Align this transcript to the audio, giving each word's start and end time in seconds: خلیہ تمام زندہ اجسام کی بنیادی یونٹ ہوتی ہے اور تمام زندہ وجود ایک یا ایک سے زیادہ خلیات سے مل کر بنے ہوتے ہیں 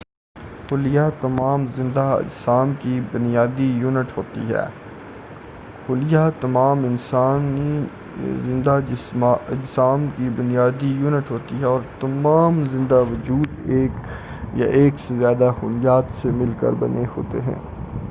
خلیہ 0.69 1.01
تمام 1.21 1.65
زندہ 1.69 2.03
اجسام 2.13 2.71
کی 2.77 2.99
بنیادی 3.11 3.65
یونٹ 3.73 4.11
ہوتی 11.31 11.59
ہے 11.59 11.65
اور 11.65 11.81
تمام 11.99 12.63
زندہ 12.71 13.03
وجود 13.09 13.47
ایک 13.69 13.99
یا 14.53 14.65
ایک 14.73 14.99
سے 14.99 15.15
زیادہ 15.15 15.51
خلیات 15.59 16.15
سے 16.15 16.31
مل 16.31 16.51
کر 16.59 16.79
بنے 16.79 17.03
ہوتے 17.17 17.41
ہیں 17.41 17.59